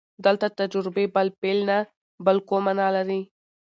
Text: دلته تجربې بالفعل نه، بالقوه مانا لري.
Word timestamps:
دلته 0.25 0.47
تجربې 0.59 1.05
بالفعل 1.15 1.59
نه، 1.69 1.77
بالقوه 2.25 2.59
مانا 2.65 2.87
لري. 2.95 3.21